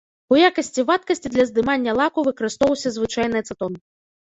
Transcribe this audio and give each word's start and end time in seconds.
У 0.33 0.37
якасці 0.49 0.85
вадкасці 0.89 1.31
для 1.35 1.45
здымання 1.51 1.95
лаку 2.01 2.25
выкарыстоўваўся 2.31 2.95
звычайны 2.99 3.37
ацэтон. 3.45 3.81